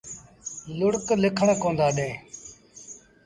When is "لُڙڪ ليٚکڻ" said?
0.77-1.47